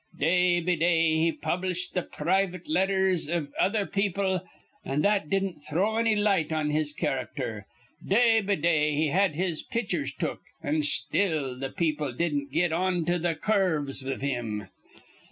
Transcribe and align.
Day 0.17 0.59
be 0.61 0.75
day 0.75 1.17
he 1.19 1.31
published 1.31 1.93
th' 1.93 2.11
private 2.11 2.67
letters 2.67 3.27
iv 3.29 3.53
other 3.59 3.85
people, 3.85 4.41
an' 4.83 5.03
that 5.03 5.29
didn't 5.29 5.59
throw 5.69 5.99
anny 5.99 6.15
light 6.15 6.51
on 6.51 6.71
his 6.71 6.91
charackter. 6.91 7.65
Day 8.03 8.41
be 8.41 8.55
day 8.55 8.95
he 8.95 9.09
had 9.09 9.35
his 9.35 9.61
pitchers 9.61 10.11
took, 10.11 10.41
an' 10.63 10.81
still 10.81 11.55
th' 11.59 11.77
people 11.77 12.11
didn't 12.13 12.51
get 12.51 12.73
onto 12.73 13.19
th' 13.19 13.39
cur 13.43 13.79
rves 13.83 14.03
iv 14.03 14.21
him. 14.23 14.69